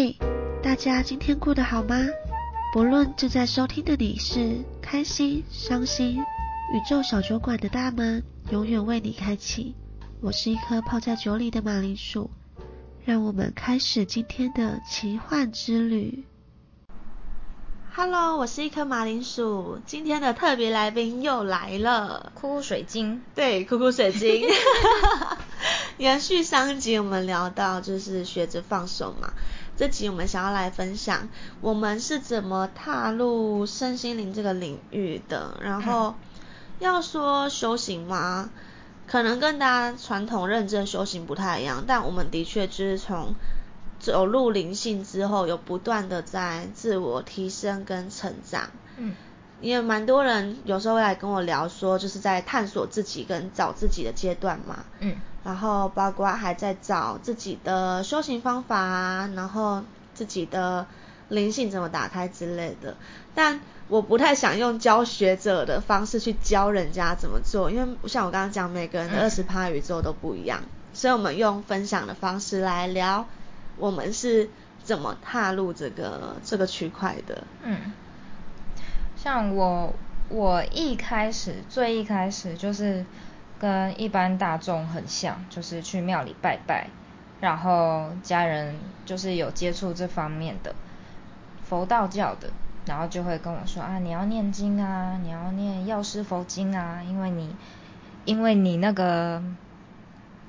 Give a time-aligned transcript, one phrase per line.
[0.00, 0.16] 嘿，
[0.62, 1.96] 大家今天过得好吗？
[2.72, 6.18] 不论正在收听的你是开心、伤心，
[6.72, 8.22] 宇宙小酒馆的大门
[8.52, 9.74] 永远为你开启。
[10.20, 12.30] 我是一颗泡在酒里的马铃薯，
[13.04, 16.22] 让我们开始今天的奇幻之旅。
[17.92, 23.20] Hello，我是一颗马铃薯，今天的特别来宾又来了，酷酷水晶。
[23.34, 24.46] 对，酷酷水晶。
[25.98, 29.32] 延续上一集我们聊到就是学着放手嘛，
[29.78, 31.28] 这集我们想要来分享
[31.60, 35.56] 我们是怎么踏入身心灵这个领域的。
[35.62, 36.16] 然后
[36.80, 38.50] 要说修行吗？
[39.06, 43.36] 可能跟大家传统认知的修行不太一样，但我们的确就是从
[44.00, 48.70] 走入灵性之后，有不断的在自我提升跟成长。
[48.96, 49.14] 嗯。
[49.60, 54.84] 也蛮多人有时候会来跟我聊说，就是在探索自己跟找自己的阶段嘛。
[54.98, 55.16] 嗯。
[55.44, 59.82] 然后包括还在找自己的修行方法啊，然后
[60.14, 60.86] 自己的
[61.28, 62.96] 灵性怎么打开之类的。
[63.34, 70.60] 但我不太想用教学者的方式去教人家怎么做，因为像我刚刚讲，每个人的二十趴宇宙都不一样，
[70.92, 73.26] 所以我们用分享的方式来聊，
[73.78, 74.50] 我们是
[74.82, 77.44] 怎么踏入这个这个区块的。
[77.62, 77.92] 嗯。
[79.16, 79.94] 像我，
[80.28, 83.04] 我一开始最一开始就是
[83.58, 86.88] 跟一般大众很像，就是去庙里拜拜，
[87.40, 90.74] 然后家人就是有接触这方面的
[91.64, 92.50] 佛道教的，
[92.86, 97.54] 然后就会跟我说啊，你要念经啊，你要念药师佛经啊，因为你
[98.24, 99.42] 因为你那个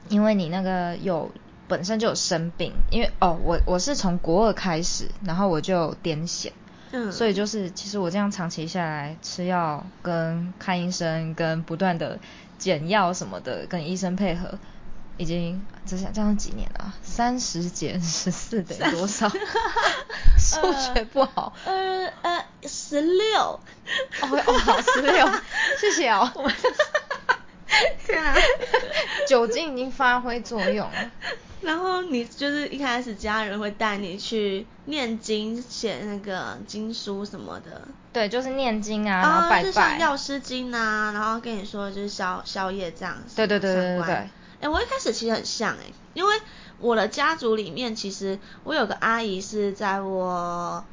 [0.10, 1.32] 因为你那个有
[1.68, 6.52] 本身就有生病，因为哦，我我是从国二开始，然后我就癫痫。
[6.92, 12.20] 嗯，所以就是其实我这样长期下来吃药跟看医生跟不断的
[12.58, 14.58] 减药什么的，跟医生配合，
[15.18, 19.30] 已经这下这样几年了，三十减十四等于多少？
[20.40, 21.54] 数学不好。
[21.66, 23.60] 呃呃，十六。
[24.22, 25.30] 哦哦好，十六，
[25.80, 26.32] 谢谢哦。
[28.06, 28.36] 天啊，
[29.28, 31.12] 酒精已经发挥作用了。
[31.62, 37.82] 然后你就是一开始家人会带你去念经、写那个经书什么的。
[38.14, 39.64] 对，就是念经啊，然后拜拜。
[39.64, 43.18] 就像药师经啊，然后跟你说就是宵宵夜这样。
[43.36, 44.30] 对对对对对。
[44.62, 46.36] 哎，我一开始其实很像哎，因为
[46.80, 50.84] 我的家族里面其实我有个阿姨是在我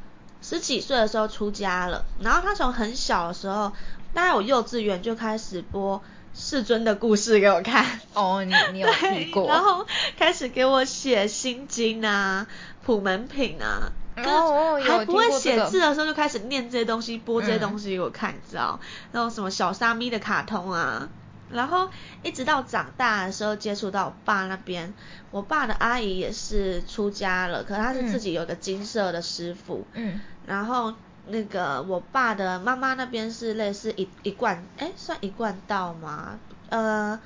[0.43, 3.73] 十几岁的时候出家了，然后她从很小的时候，
[4.13, 6.03] 大概我幼稚园就开始播。
[6.39, 9.49] 世尊的故事给我看哦，你你有听过？
[9.49, 9.87] 然后
[10.19, 12.47] 开始给我写心经啊、
[12.85, 18.79] 普门品啊，哦，还不会写字的时候就开始念这些东西，播这些东西给我看，你知道？
[19.13, 21.09] 然后什么小沙弥的卡通啊，
[21.51, 21.89] 然后
[22.23, 24.93] 一直到长大的时候接触到我爸那边，
[25.31, 30.93] 我爸的阿姨也是出家了，可他是自己有个金色的师傅，嗯，然后。
[31.29, 36.39] 那个我爸的妈妈那边是类似一一贯，哎，算一贯道吗？
[36.69, 37.19] 呃，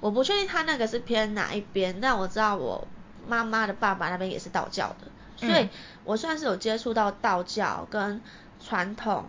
[0.00, 2.88] 我不确定他那个是偏哪一边，但我知道我
[3.28, 5.06] 妈妈的爸爸那边也是道教的，
[5.36, 5.68] 所以
[6.04, 8.20] 我算是有接触到道教跟
[8.58, 9.26] 传统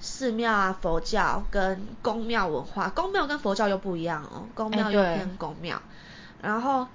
[0.00, 5.82] 寺庙啊、佛教跟宫庙文化，宫庙跟佛教又不一样哦，宫庙又偏宫庙，
[6.40, 6.86] 然后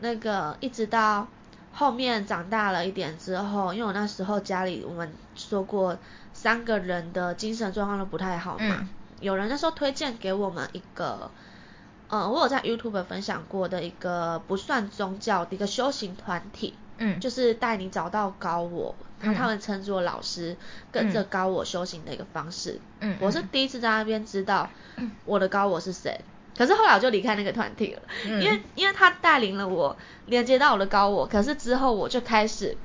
[0.00, 1.26] 那个一直到。
[1.72, 5.96] 后面长大了一点之后，因为我那时候家里我们说过
[6.32, 8.88] 三个人的精神状况都不太好嘛，
[9.20, 11.30] 有人那时候推荐给我们一个，
[12.08, 20.56] 呃，我有在 YouTube 分享过的一个不算宗教的一个修行团体，嗯，就是带你找到高我，他们称作老师，
[20.90, 24.68] 跟着高我修行的一个方式，嗯，我是第一次在那边知道
[25.24, 26.20] 我的高我是谁。
[26.58, 28.02] 可是后来我就离开那个团体了，
[28.42, 29.96] 因为因为他带领了我
[30.26, 32.76] 连接到我的高我，可是之后我就开始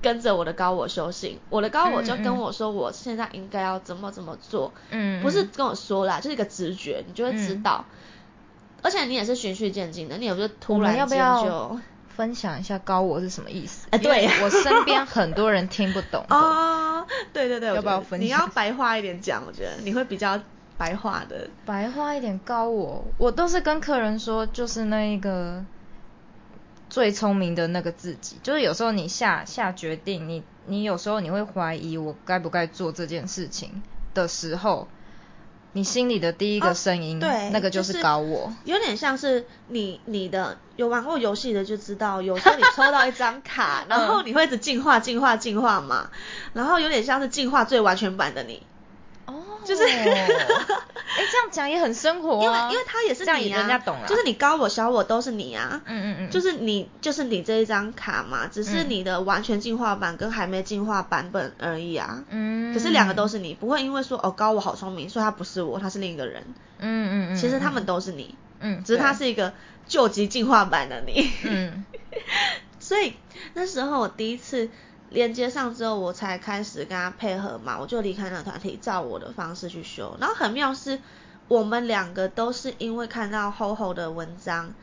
[0.00, 7.84] 跟着我的高我修行，我的高我就跟我说我现在应该要怎么怎么做，嗯，不是跟我说啦，就是一个直觉，你就会知道，
[8.82, 11.78] 而且你也是循序渐进的，你也不是突然间就
[12.08, 13.86] 分享一下高我是什么意思？
[13.90, 18.26] 哎，对我身边很多人听不懂 哦，对对对，要不要分享？
[18.26, 20.40] 你要白话一点讲，我觉得你会比较。
[20.78, 25.64] 白话的，白话一点高我，我都是跟客人说，就是那一个
[26.88, 33.82] 最聪明的那个自己，就是有时候你下下决定，你你有时候你会怀疑我该不该做这件事情
[34.14, 34.86] 的时候，
[35.72, 46.10] 你心里的第一个声音，对，那个就是高我，有点像是你你的有玩过游戏的就知道，有时候你抽到一张卡， 然后你会一直进化进化进化嘛，
[46.52, 48.62] 然后有点像是进化最完全版的你。
[49.68, 50.26] 就是，哎，
[51.30, 66.42] 这样讲也很生活啊，因为因为他也是你啊，就是你高我小我都是你啊，嗯嗯嗯，就是你就是你这一张卡嘛，只是你的完全进化版跟还没进化版本而已啊，嗯，可是两个都是你，不会因为说哦高我好聪明，所以他不是我，他是另一个人，
[66.78, 69.52] 嗯嗯嗯，其实他们都是你，嗯，只是他是一个
[69.86, 71.84] 救急进化版的你，嗯，
[72.80, 73.12] 所以
[73.52, 74.70] 那时候我第一次。
[75.10, 80.16] 连接上之后，我才开始跟他配合嘛，我就离开那个团体，照我的方式去修。
[80.20, 80.98] 然后很妙是，
[81.48, 84.74] 我们两个都是因为看到厚厚的文章，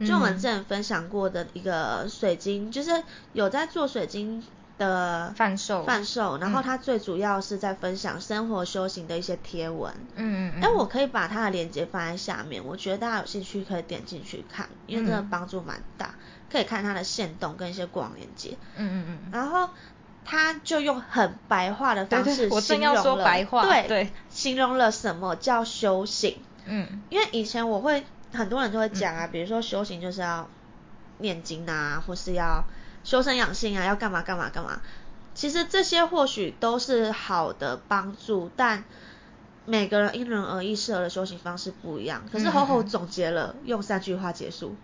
[0.00, 3.02] 就我们之前分享过的一个水晶，就是
[3.32, 4.42] 有在做水晶
[4.78, 6.38] 的贩售，贩售。
[6.38, 9.92] 然后他最主要是在分享生活修行的一些贴文。
[10.16, 10.62] 嗯嗯嗯。
[10.62, 16.14] 哎，我可以把他的链接放在下面，我觉得大家有兴趣可以点进去看，因为真的帮助蛮大。
[16.54, 19.70] 可以看他的线动跟一些广连接，嗯嗯嗯，然后
[20.24, 23.24] 他就用很白话的方式形容了，
[23.66, 30.48] 对对，形容了什么叫修行，嗯，因为以前我会很多人就会讲啊，比如说修行就是要
[31.18, 32.62] 念经啊，或是要
[33.02, 34.80] 修身养性啊，要干嘛干嘛干嘛，
[35.34, 38.84] 其实这些或许都是好的帮助，但
[39.64, 42.22] 每个人因人而异，适合的修行方式不一样。
[42.30, 44.76] 可是吼吼总结了，用三句话结束，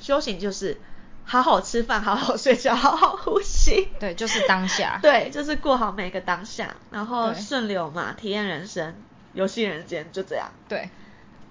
[0.00, 0.78] 修行就是。
[1.28, 3.88] 好好吃饭， 好好睡觉，好好呼吸。
[3.98, 4.98] 对，就是当下。
[5.02, 8.94] 对，就是过好每个当下，然后顺流嘛，体验人生，
[9.34, 10.48] 游戏人间，就这样。
[10.68, 10.88] 对，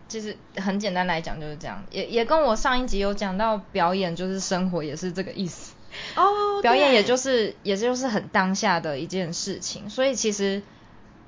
[0.07, 5.73] 其实很简单来讲就是这样，也也跟我上一集有讲到，表演就是生活，也是这个意思。
[6.15, 6.23] 哦。
[6.63, 10.63] 表演也就是，也就是很当下的一件事情，所以其实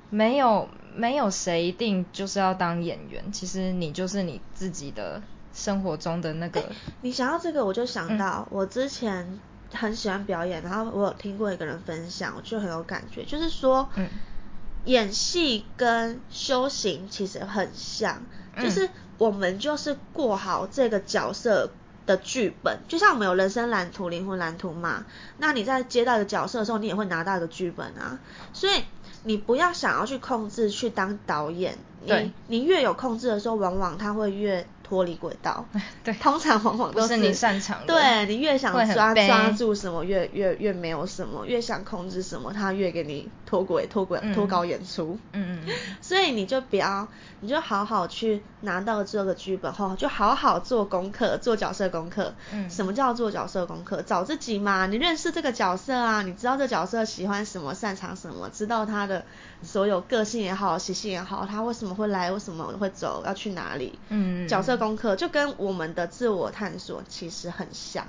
[0.08, 5.22] 没有没有谁一定就是要当演员，其实你就是你自己的。
[5.52, 6.60] 生活中的那个，
[7.00, 9.40] 你想到这个，我就想到我之前
[9.72, 14.08] 很喜欢表演，然后我有听过一个人分享，我就很有感觉，就是说，嗯，
[14.84, 18.22] 演戏跟修行其实很像，
[18.56, 21.70] 就是我们就是过好这个角色
[22.06, 25.04] 的剧本，就像我们有人生蓝图、灵魂蓝图嘛，
[25.38, 28.20] 那你在接到一个角色的时候，你也会拿到一个剧本啊，
[28.52, 28.84] 所以
[29.24, 34.66] 你不要想要去控制去当导演，你你越有控制的时候，往往他会越。
[34.88, 35.66] 脱离轨道，
[36.02, 37.94] 对，通常往往都是你擅长的。
[37.94, 45.18] 对你越想抓抓住什么，越越越没有什么；越想控制什么，他越给你脱轨、脱轨、脱稿演出。
[45.32, 45.74] 嗯嗯。
[46.00, 47.06] 所以你就不要，
[47.40, 52.34] 你就好好去拿到这个剧本后，就好好做功课，做角色功课。
[52.52, 52.70] 嗯。
[52.70, 54.00] 什么叫做角色功课？
[54.00, 59.24] 找自己嘛，你认识这个角色啊，你知道这角色喜欢什么，擅长什么，知道他的
[59.62, 63.98] 所有个性也好，习性也好，他为什么会来，为什么会走，要去哪里？
[64.08, 64.48] 嗯。
[64.48, 64.78] 角色。
[64.78, 68.06] 功课就跟我们的自我探索其实很像，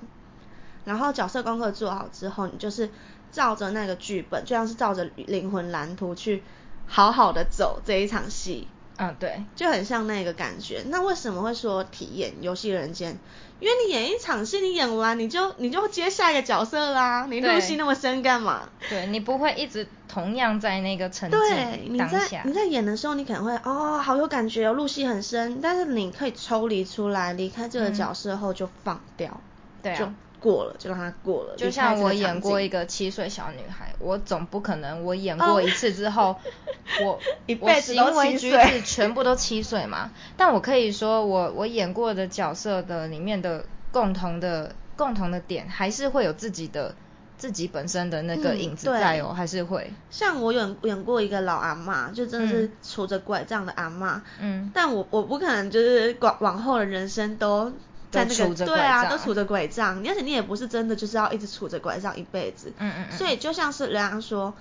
[0.86, 2.92] 然后角色功课做好之后，你就是
[3.31, 6.44] 照着那个剧本，就像是照着灵魂蓝图去
[6.86, 8.68] 好好的走这一场戏。
[9.00, 10.84] 嗯，对，就很像那个感觉。
[10.88, 13.18] 那为什么会说体验游戏人间？
[13.62, 18.69] 因为你演一场戏，你演完你就你就接下一个角色啦，你入戏那么深干嘛？
[18.90, 22.42] 对你不会一直同样在那个沉浸当下。
[22.46, 29.40] 你在演的时候，你可能会哦，好有感觉哦，入戏很深，但是你可以抽离出来，离开这个角色后就放掉。
[29.81, 30.13] 对啊。
[30.40, 36.36] 过了就让它过了，就像我演过一个七岁小女孩，我总不可能我演过一次之后，
[37.04, 37.20] 我
[37.60, 40.12] 我行为举止全部都七岁嘛。
[40.38, 46.96] 但我可以说，我我演过的角色的里面的共同的共同的点，还是会有自己的
[47.38, 49.92] 自己本身的那个影子在哦，还是会。
[50.10, 57.72] 像我演演过一个老阿妈，就真的是拄着拐杖的阿妈，嗯，但我我不可能就是往往后的人生都。
[58.11, 62.73] 在那个对啊，都杵着拐杖，而且你也不是真的就是要一直杵着拐杖一辈子。
[62.78, 63.18] 嗯嗯嗯。
[63.18, 64.54] 所以就像是人家说，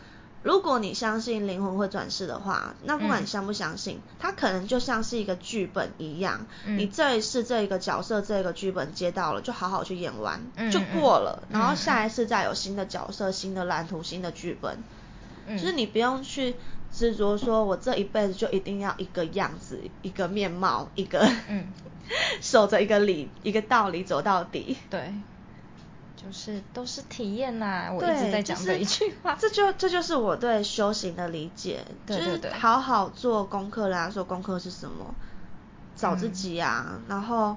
[0.42, 6.46] 如果你相信灵魂会转世的话，那不管你相不相信，它可能就像是一个剧本一样。
[6.66, 6.78] 嗯。
[6.78, 10.40] 你这一次这一个角色这个剧本接到了，就好好去演完，
[10.70, 11.42] 就过了。
[11.50, 14.78] 然后下一次再有新的角色、新的蓝图、新的剧本。
[15.46, 15.56] 嗯。
[15.56, 16.54] 就是你不用去
[16.92, 21.28] 执着说，我这一辈子就一定要一个样子、一个面貌、一个。
[21.48, 21.66] 嗯。
[22.40, 24.78] 守着一个理，一个道理走到底。
[24.88, 25.12] 对，
[26.16, 27.90] 就是都是体验呐。
[27.92, 29.36] 我一直在讲这一句话。
[29.38, 34.08] 这就这就是我对修行的理解，就是好好做功课啦。
[34.08, 35.14] 说功课是什么？
[35.96, 37.54] 找自己啊，然后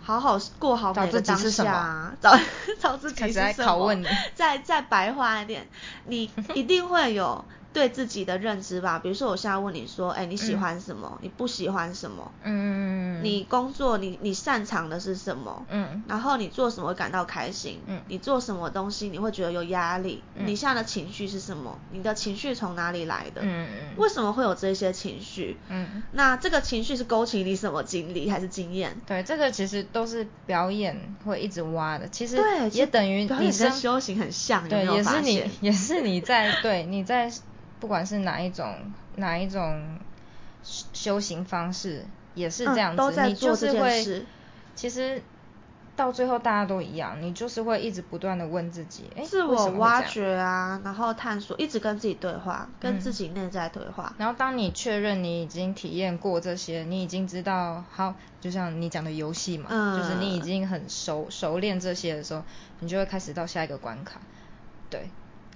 [0.00, 2.14] 好好过好每个当下。
[2.22, 2.34] 找
[2.80, 3.52] 找自己是什么？
[3.68, 4.06] 拷问你。
[4.34, 5.68] 再再白话一点，
[6.06, 11.18] 你 一定会有对自己的认知吧，比如说我现在问你说，哎，你喜欢什么？
[11.22, 12.30] 你不喜欢什么？
[12.42, 15.64] 嗯嗯嗯你工作你你擅长的是什么？
[15.70, 16.02] 嗯。
[16.08, 17.80] 然后你做什么感到开心？
[17.86, 18.00] 嗯。
[18.08, 20.22] 你做什么东西你会觉得有压力？
[20.34, 20.46] 嗯。
[20.46, 21.78] 你现在的情绪是什么？
[21.92, 23.40] 你的情绪从哪里来的？
[23.42, 23.96] 嗯嗯。
[23.96, 25.56] 为什么会有这些情绪？
[25.68, 26.02] 嗯。
[26.12, 29.00] 那这个情绪是勾起你什么经历还是经验？
[29.06, 37.30] 对，这个其实都是表演会一直挖的，其实对也等于你跟修行很像，对， 也是你也是你在对你在。
[37.80, 39.98] 不管是哪一种哪一种
[40.62, 44.24] 修行方式，也是这样子，你就是会，
[44.74, 45.22] 其实
[45.96, 54.14] 到最后大家都一样，你就是会一直不断的问自己，哎，自我挖掘啊，然后探索，一直跟自己对话，跟自己内在对话。
[54.18, 62.42] 然后当你确认你已经体验过这些，你已经知道，好，就像你讲的游戏嘛，就是你已经很熟熟练这些的时候，
[62.80, 64.20] 你就会开始到下一个关卡，
[64.90, 65.08] 对，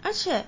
[0.02, 0.46] 而且。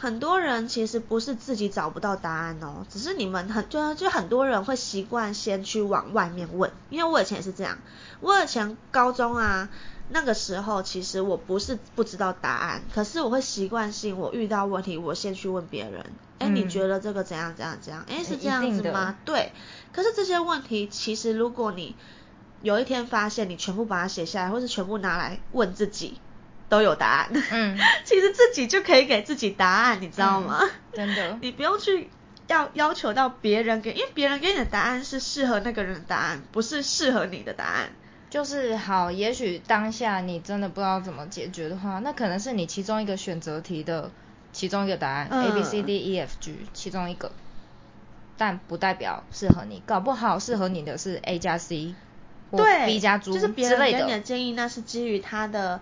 [0.00, 7.76] 很多人其实不是自己找不到答案哦，只是你们很就就很多人会习惯先去往外面问，因为我以前也是这样，
[8.20, 9.68] 我以前高中啊
[10.08, 16.06] 那个时候其实我不是不知道答案，可是我会习惯性我遇到问题我先去问别人，
[16.38, 18.02] 哎你觉得这个怎样怎样怎样？
[18.08, 19.16] 哎是这样子吗？
[19.26, 19.52] 对，
[19.92, 21.94] 可是这些问题其实如果你
[22.62, 26.18] 有一天发现你全部把它写下来，或是全部拿来问自己。
[26.70, 30.60] 都有答案，嗯， 其实自己就可以给自己答案，你知道吗？
[30.94, 32.08] 真的， 你不用去
[32.46, 37.90] 要要求到别人给，因为别人给你的答案是适合那个人的答案，不是适合你的答案。
[38.30, 44.08] 就是好，也许当下你真的不知道怎么解决的话，那可能是你其中一个选择题的
[44.52, 47.32] 其中一个答案，A B C D E F G 其中一个，
[48.38, 51.96] 但不代表适合你，搞不好适合你的是 A 加 C，
[52.52, 55.80] 对，B 加猪就是别人给你的建议，那是基于他的。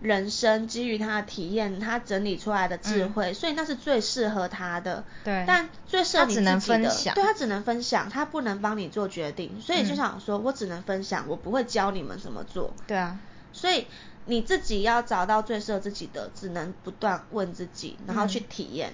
[0.00, 5.04] 人生基于他的体验，他整理出来的智慧，所以那是最适合他的。
[5.24, 5.44] 对。
[5.46, 9.60] 但最适合你自己的，对他只能分享，他不能帮你做决定。
[9.60, 12.72] 所以就想说，我只能分享，我不会教你们怎么做。
[12.86, 13.18] 对啊。
[13.52, 13.86] 所以
[14.26, 18.92] 你自己要找到最适合自己的，只能不断问自己，然后去体验，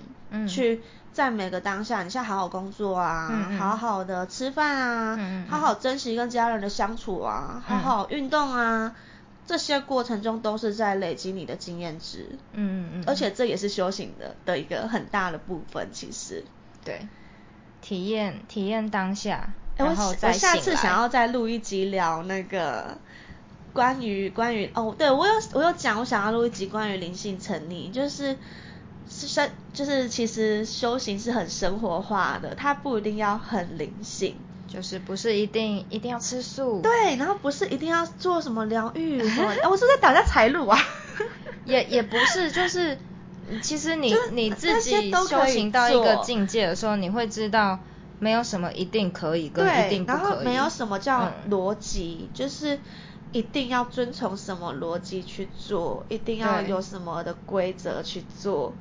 [0.48, 0.80] 去
[1.12, 8.94] 在每个当下，你现在好好工作啊，好好的吃饭啊，好好珍惜跟家人的相处啊，好好运动啊。
[9.46, 16.42] 这些过程中都是在累积你的经验值，嗯嗯嗯，而且这也是修行的的一个很大的部分，其实，
[16.82, 17.06] 对，
[17.82, 22.96] 体验体验当下，然后再我下次想要再录一集聊那个
[23.74, 28.36] 关于关于哦，对我有我有讲，我想要录一集关于灵性成立，就是
[29.06, 34.36] 是生就是其实修行是很生活化的，它不一定要很灵性。
[34.74, 40.76] 就是不是一定一定要吃素，对，然后不是一定要做什么疗愈什么， 我是在打架财路啊，
[41.64, 42.98] 也也不是，就是
[43.62, 47.78] 其实你你自己修行到一个境界的时候，你会知道
[48.18, 52.78] 没有什么一定可以跟一定不可以，然后没有什么叫逻辑，就是
[53.30, 58.72] 一定要遵从什么逻辑去做，一定要有什么的规则去做，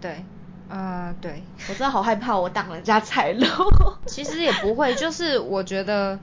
[0.00, 0.24] 对。
[0.74, 3.46] 啊，对，我真的好害怕我挡人家财路。
[4.06, 6.18] 其实也不会，就是我觉得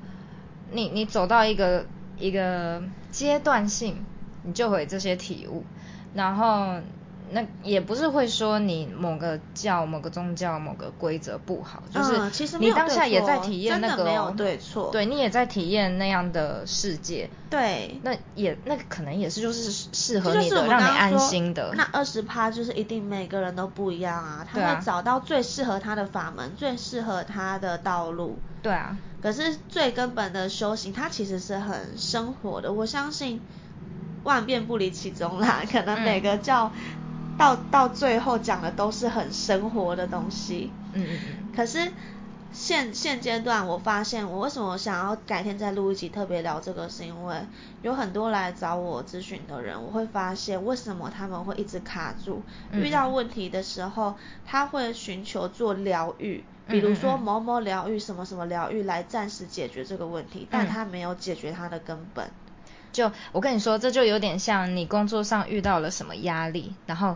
[0.72, 1.86] 你你走到一个
[2.17, 4.03] 一个阶段性，
[4.43, 5.63] 你就会这些体悟，
[6.13, 6.81] 然后。
[7.32, 21.74] 那也不是会说你某个教、某个宗教、某个规则不好，就是你当下也在体验那个，没有对错，对你也在体验那样的世界，对，那也那可能也是就是适合你的，让你安心的。
[21.76, 28.38] 那二十趴就是一定每个人都不一样啊，他会找到最适合他的法门，最适合他的道路。
[28.62, 33.42] 对啊，可是最根本的修行，它其实是很生活的，我相信
[34.24, 36.72] 万变不离其宗啦，可能每个教。
[37.41, 41.53] 到到最后讲的都是很生活的东西，嗯嗯嗯。
[41.55, 41.91] 可是
[42.53, 47.36] 现现阶段我发现，我为什么想要改天再录一集特别聊这个，是因为
[47.81, 52.43] 有很多来找我咨询的人，我会发现为什么他们会一直卡住，
[52.74, 54.13] 遇到问题的时候，
[54.45, 62.29] 他会寻求做疗愈，比如说某某疗愈、什么什么疗愈来暂时解决这个问题，但他没有解决他的根本。
[62.91, 67.15] 就我跟你说，这就有点像你工作上遇到了什么压力，然后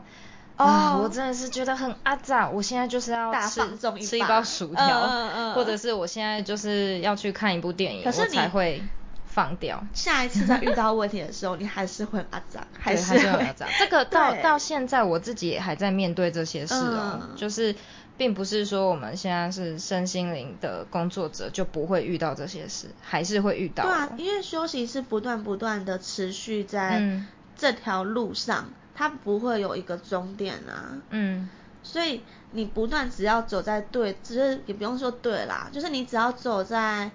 [0.55, 3.62] 啊，我真的是觉得很阿杂，我现在就是要吃
[4.01, 8.82] 吃一包薯条，或者是我现在就是要去看一部电影，我才会
[9.25, 9.84] 放掉。
[9.94, 13.67] 下一次再遇到问题的时候，你还是会阿杂，还是会阿杂。
[13.77, 17.75] 这个 到到现在我自己也还在面对这些事哦，就是。
[18.18, 23.84] 并不是说我们现在是身心灵的工作者就不会遇到这些事，还是会遇到。
[23.84, 27.22] 对啊，因为修行是不断不断的持续在
[27.58, 31.02] 这条路上，它不会有一个终点啊。
[31.10, 31.50] 嗯。
[31.84, 37.12] 所以你不断只要走在对，只是也不用说对啦，就是你只要走在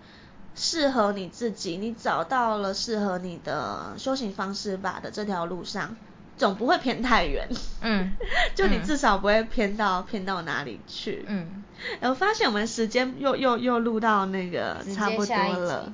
[0.55, 5.97] 适合你自己，你找到了适合你的修行方式吧的这条路上。
[6.41, 7.47] 总不会偏太远，
[7.83, 8.13] 嗯，
[8.57, 11.63] 就你至少不会偏到偏到哪里去，嗯，
[12.01, 15.93] 我发现我们时间又又又录到那个差不多了，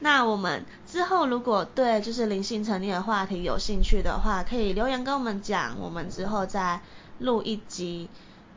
[0.00, 6.80] 那我们之后如果对就是灵性成立的话题有兴趣的话，可以留言跟我们讲，我们之后再
[7.18, 8.08] 录一集，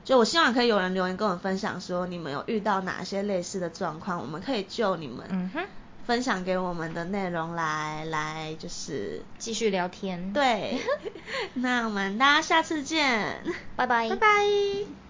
[0.06, 5.66] 就我希望可以有人留言跟我们分享说你们有遇到哪些类似的状况，我们可以救你们，嗯哼。
[6.08, 10.32] 分享给我们的内容来来就是继续聊天。
[10.32, 10.80] 对，
[11.56, 13.44] 那我们大家下次见，
[13.76, 15.07] 拜拜，拜拜。